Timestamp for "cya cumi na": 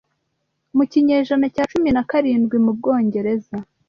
1.55-2.03